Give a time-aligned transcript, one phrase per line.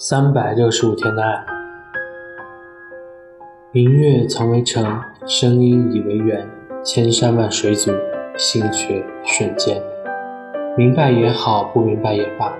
[0.00, 1.44] 三百六十五天的爱，
[3.72, 6.48] 明月曾为城，声音已为圆，
[6.84, 7.90] 千山万水阻，
[8.36, 9.82] 心却瞬间。
[10.76, 12.56] 明白也好，不明白也罢，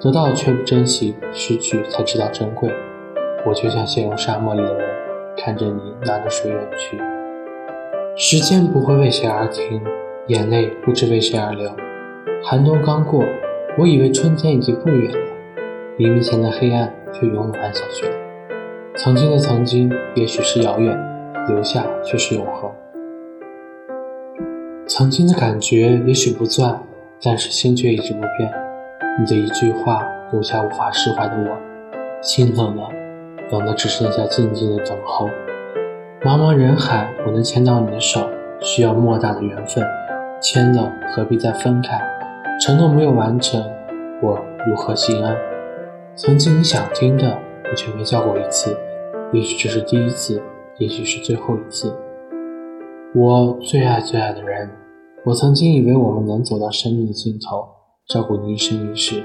[0.00, 2.68] 得到却不珍惜，失去才知道珍贵。
[3.46, 4.88] 我就像陷入沙漠里的人，
[5.36, 6.98] 看着你拿着水远去。
[8.16, 9.80] 时间不会为谁而停，
[10.26, 11.70] 眼泪不知为谁而流。
[12.42, 13.24] 寒冬刚过，
[13.78, 15.31] 我以为春天已经不远了。
[16.02, 18.12] 黎明前的黑暗却永远暗下去了。
[18.96, 20.98] 曾经的曾经，也许是遥远，
[21.46, 22.68] 留下却是永恒。
[24.88, 26.76] 曾经的感觉也许不在，
[27.22, 28.52] 但是心却一直不变。
[29.20, 31.56] 你的一句话，留下无法释怀的我。
[32.20, 32.88] 心冷了，
[33.52, 35.28] 冷的只剩下静静的等候。
[36.22, 38.28] 茫茫人海，我能牵到你的手，
[38.60, 39.86] 需要莫大的缘分。
[40.40, 41.96] 牵了，何必再分开？
[42.60, 43.64] 承诺没有完成，
[44.20, 45.36] 我如何心安？
[46.14, 47.38] 曾经你想听的，
[47.70, 48.76] 我却没叫过一次。
[49.32, 50.42] 也许这是第一次，
[50.76, 51.96] 也许是最后一次。
[53.14, 54.68] 我最爱最爱的人，
[55.24, 57.66] 我曾经以为我们能走到生命的尽头，
[58.08, 59.24] 照顾你一生一世，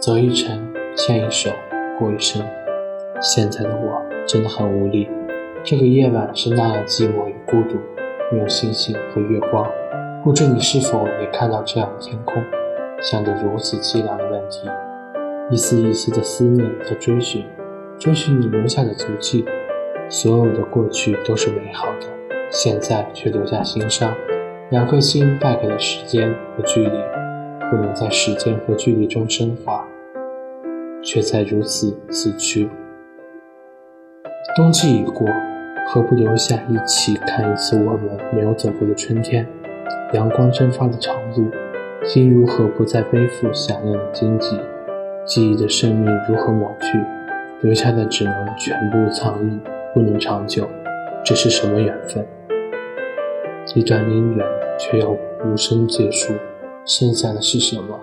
[0.00, 1.50] 走一程，牵一手，
[2.00, 2.44] 过一生。
[3.20, 5.08] 现在的我真的很无力。
[5.62, 7.78] 这个夜晚是那样寂寞与孤独，
[8.32, 9.64] 没有星星和月光。
[10.24, 12.42] 不知你是否也看到这样的天空，
[13.00, 14.68] 想着如此凄凉的问题。
[15.50, 17.44] 一丝一丝的思念和追寻，
[17.98, 19.44] 追寻你留下的足迹。
[20.08, 22.06] 所有的过去都是美好的，
[22.50, 24.14] 现在却留下心伤。
[24.70, 26.98] 两颗心败给了时间和距离，
[27.70, 29.86] 不能在时间和距离中升华，
[31.02, 32.70] 却在如此死去。
[34.56, 35.26] 冬季已过，
[35.88, 39.46] 何不留下一起看一次我们没有走过的春天？
[40.14, 41.50] 阳光蒸发的长路，
[42.02, 44.58] 心如何不再背负响亮的荆棘？
[45.26, 47.02] 记忆的生命如何抹去，
[47.62, 49.58] 留下的只能全部藏匿，
[49.94, 50.68] 不能长久。
[51.24, 52.26] 这是什么缘分？
[53.74, 54.46] 一段姻缘
[54.78, 56.34] 却要无声结束，
[56.84, 57.98] 剩下的是什么？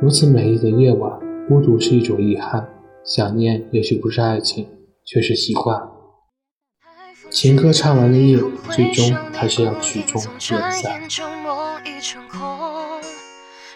[0.00, 1.18] 如此美丽的夜晚，
[1.48, 2.68] 孤独是一种遗憾，
[3.02, 4.68] 想念也许不是爱情，
[5.04, 5.88] 却是习惯。
[7.30, 8.38] 情歌唱完的夜，
[8.70, 10.22] 最终还是要曲终
[10.56, 11.00] 人散。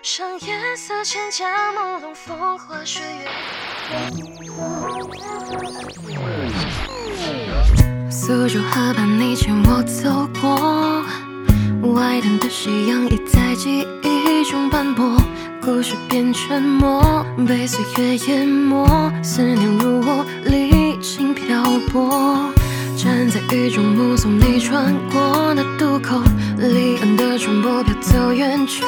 [0.03, 3.29] 上夜色千家朦胧风花雪月。
[8.11, 11.05] 苏州河畔，你牵我走过，
[11.95, 15.17] 外滩的夕阳已在记忆中斑驳，
[15.61, 18.85] 故事变沉默，被岁月淹没，
[19.23, 21.63] 思念如我历经漂
[21.93, 22.53] 泊。
[22.97, 26.21] 站在雨中目送你穿过那渡口，
[26.59, 28.83] 离岸的船舶飘走远去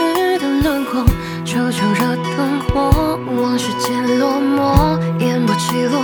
[0.65, 1.05] 轮廓，
[1.45, 6.01] 久久热灯火，往事渐落寞，烟波起落，